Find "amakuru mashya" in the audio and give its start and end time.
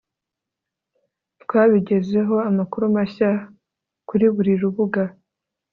2.49-3.29